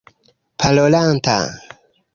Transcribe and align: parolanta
parolanta 0.59 1.37